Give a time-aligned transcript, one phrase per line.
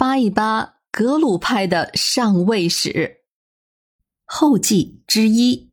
[0.00, 3.18] 扒一扒格鲁派的上位史
[4.24, 5.72] 后记之一。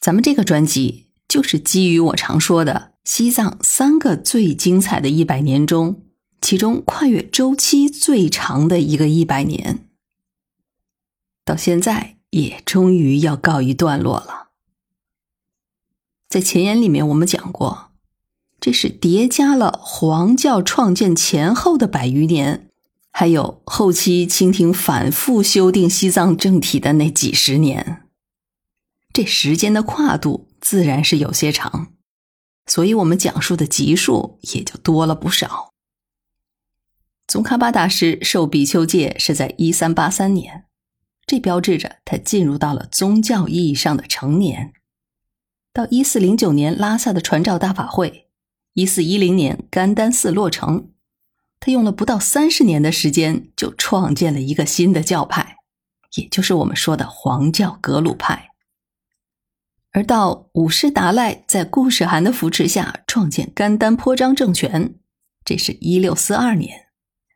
[0.00, 6.02] 咱们这个专辑就是基于我常说的西藏三个最精彩的一百年中，
[6.40, 9.88] 其中跨越周期最长的一个一百年，
[11.44, 14.48] 到现在也终于要告一段落了。
[16.28, 17.93] 在前言里面，我们讲过。
[18.64, 22.70] 这是叠加了黄教创建前后的百余年，
[23.10, 28.08] 还有后期清廷反复修订西藏政体的那几十年，
[29.12, 31.88] 这时间的跨度自然是有些长，
[32.64, 35.74] 所以我们讲述的集数也就多了不少。
[37.26, 40.64] 宗喀巴大师受比丘戒是在一三八三年，
[41.26, 44.72] 这标志着他进入到了宗教意义上的成年。
[45.74, 48.23] 到一四零九年拉萨的传召大法会。
[48.74, 50.90] 一四一零年，甘丹寺落成，
[51.60, 55.58] 他用了不到三十年的时间，就创建了一个新的教派，
[56.16, 58.50] 也就是我们说的黄教格鲁派。
[59.92, 64.96] 而到五世达赖在固始汗的扶持下创建甘丹颇章政权，
[65.44, 66.88] 这是一六四二年，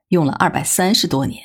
[0.09, 1.41] 用了二百三十多年。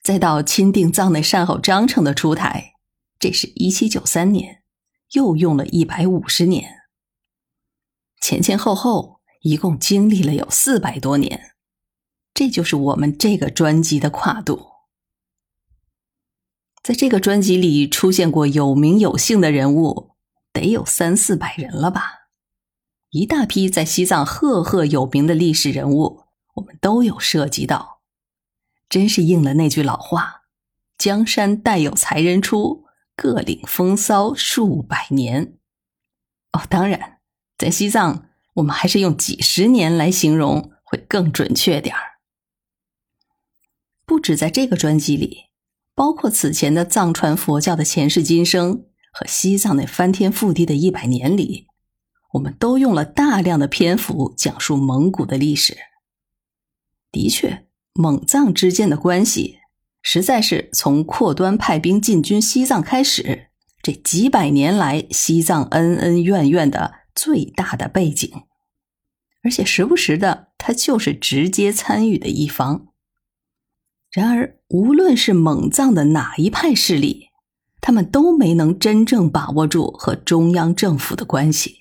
[0.00, 2.74] 再到钦定藏内善后章程的出台，
[3.18, 4.62] 这是一七九三年，
[5.14, 6.75] 又用了一百五十年。
[8.28, 11.54] 前前后后一共经历了有四百多年，
[12.34, 14.66] 这就是我们这个专辑的跨度。
[16.82, 20.16] 在这个专辑里出现过有名有姓的人物，
[20.52, 22.26] 得有三四百人了吧？
[23.10, 26.24] 一大批在西藏赫赫有名的历史人物，
[26.54, 28.00] 我们都有涉及到，
[28.88, 30.42] 真是应了那句老话
[30.98, 35.58] ：“江山代有才人出，各领风骚数百年。”
[36.50, 37.15] 哦，当然。
[37.58, 42.02] 在西藏，我们还是用几十年来形容会更准确点儿。
[44.04, 45.44] 不止在这个专辑里，
[45.94, 51.66] 包括此前的藏传佛教的前世今生和西藏那翻天覆地的一百年里，
[52.34, 55.76] 我们都用了大量的篇幅讲述蒙古的历史。
[57.10, 59.58] 的确，蒙藏之间的关系，
[60.02, 63.48] 实在是从阔端派兵进军西藏开始，
[63.82, 67.05] 这几百年来西藏恩恩怨怨的。
[67.16, 68.44] 最大的背景，
[69.42, 72.88] 而且时不时的，他就是直接参与的一方。
[74.10, 77.30] 然而，无论是蒙藏的哪一派势力，
[77.80, 81.78] 他们都没能真正把握住和中央政府的关系。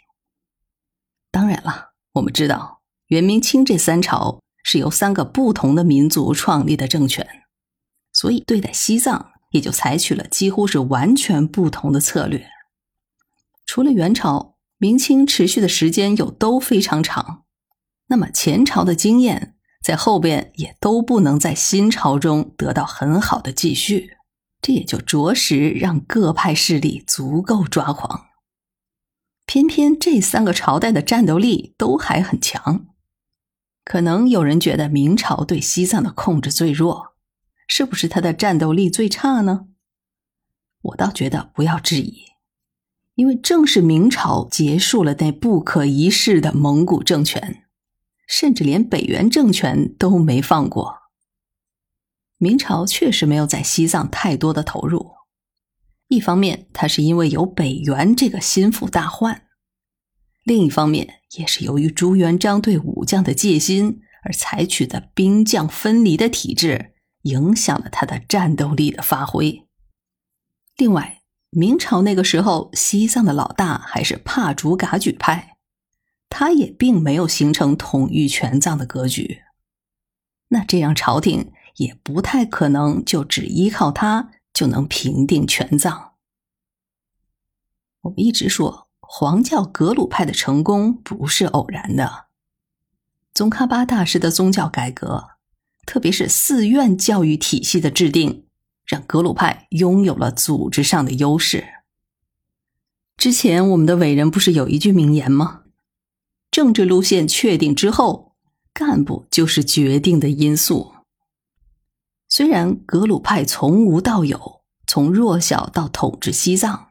[1.31, 7.28] 当然了，我们知道元、明、清这三朝是由三个不同的民族创立的政权，
[8.13, 12.47] 所以对待西藏也就采取了几乎是完全不同的策略。
[13.66, 14.55] 除了元朝。
[14.78, 17.44] 明清持续的时间又都非常长，
[18.08, 24.18] 那么前朝的经验在后边也都不能在新朝中得到很好的继续，
[24.62, 28.25] 这也就着实让各派势力足够抓狂。
[29.46, 32.88] 偏偏这三个朝代的战斗力都还很强，
[33.86, 37.13] 可能有人觉得明朝对西藏的控制最弱，
[37.68, 39.68] 是不是他的战斗力最差呢？
[40.81, 42.34] 我倒觉得不要质疑。
[43.16, 47.64] 因为正是明朝结束了那不可一世的蒙古政权，
[48.28, 50.98] 甚至连北元政权都没放过。
[52.38, 55.14] 明朝确实没有在西藏太多的投入，
[56.09, 59.44] 一方面它是因为有北元这个心腹大患，
[60.44, 69.66] 另一方面也是由于朱元璋对武将的戒心而采取的兵将分离的体制，影响了他的战斗力的发挥。
[70.75, 71.22] 另外。
[71.50, 75.56] 明朝那个时候，西藏的老大还是帕竹噶举派，
[76.29, 79.41] 他也并没有形成统御全藏的格局。
[80.50, 86.13] 那这样朝廷也不太可能就只依靠他就能平定全藏。
[88.01, 92.25] 我们一直说，黄教格鲁派的成功不是偶然的。
[93.33, 95.29] 宗喀巴大师的宗教改革，
[95.86, 98.45] 特别是寺院教育体系的制定。
[98.86, 101.66] 让格鲁派拥有了组织上的优势。
[103.18, 105.64] 之前我们的伟人不是有一句名言吗？
[106.52, 108.36] 政治路线确定之后，
[108.74, 110.94] 干部就是决定的因素。
[112.28, 116.88] 虽然格鲁派从无到有，从弱小到统治西藏，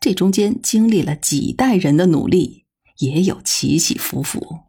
[0.00, 2.66] 这中间经历了几代人的努力，
[2.98, 4.60] 也有起起伏伏，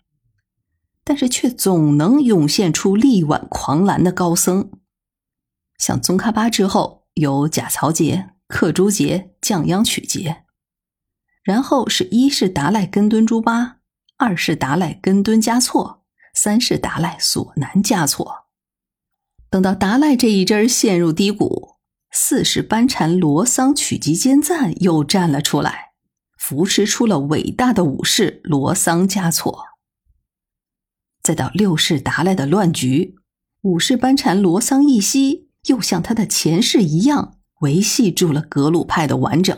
[1.03, 4.69] 但是却总能涌现出力挽狂澜的高僧。
[5.77, 10.43] 像宗喀巴之后有贾曹杰、克珠杰、降央曲杰，
[11.43, 13.77] 然后是一世达赖根敦珠巴，
[14.17, 18.45] 二世达赖根敦嘉措，三世达赖索南嘉措。
[19.49, 21.75] 等到达赖这一支陷入低谷，
[22.11, 25.91] 四世班禅罗桑曲吉坚赞又站了出来，
[26.37, 29.65] 扶持出了伟大的武士罗桑嘉措。
[31.21, 33.15] 再到六世达赖的乱局，
[33.61, 39.57] 五世班禅罗桑一息又像他的前世一样维系住了格鲁派的完整，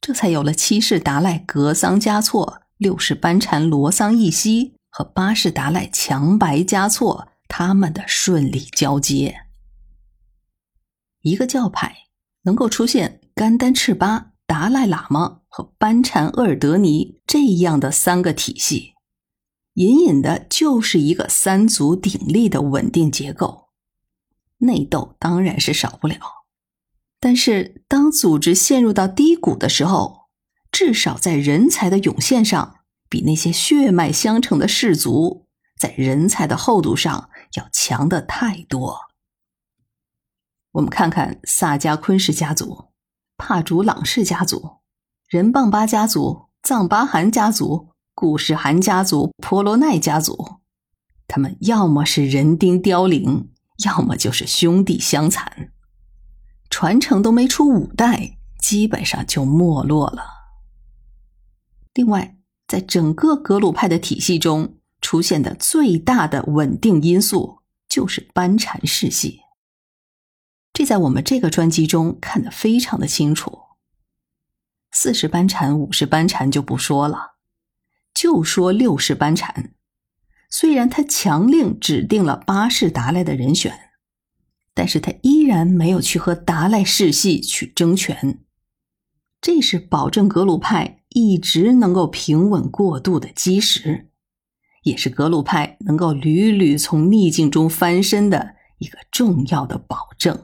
[0.00, 7.28] 这才有了七世达赖格桑嘉措、六世班禅罗桑一息和八世达赖强白嘉措。
[7.54, 9.42] 他们的顺利交接，
[11.20, 11.94] 一个教派
[12.44, 18.94] 能够出现甘丹赤巴、达赖喇嘛和班禅鄂尔德尼这样的三个体系，
[19.74, 23.68] 隐隐的就是一个三足鼎立的稳定结构。
[24.62, 26.18] 内斗当然是少不了，
[27.20, 30.28] 但是当组织陷入到低谷的时候，
[30.72, 32.76] 至少在人才的涌现上，
[33.08, 35.46] 比那些血脉相承的氏族
[35.78, 37.28] 在人才的厚度上。
[37.54, 38.98] 要强的太多。
[40.70, 42.86] 我们看看萨迦昆氏家族、
[43.36, 44.78] 帕竹朗氏家族、
[45.28, 50.60] 仁棒巴家族、藏巴汗家族、固氏汗家族、婆罗奈家族，
[51.28, 53.51] 他们要么是人丁凋零，
[53.84, 55.72] 要么就是兄弟相残，
[56.70, 60.24] 传承都没出五代，基本上就没落了。
[61.94, 62.36] 另外，
[62.66, 69.40] 在整个格鲁派的体系中，出现的最大的稳定因素就是班禅世系，
[70.72, 73.58] 这在我们这个专辑中看得非常的清楚。
[74.90, 77.36] 四十班禅、五十班禅就不说了，
[78.14, 79.74] 就说六世班禅，
[80.54, 83.72] 虽然他强令指定了八世达赖的人选，
[84.74, 88.38] 但是他依然没有去和达赖世系去争权，
[89.40, 94.10] 这是保证格鲁派一直能够平稳过渡的基石。
[94.82, 100.38] 也是格鲁派能够屡屡从逆境中翻身的一个重要的保证。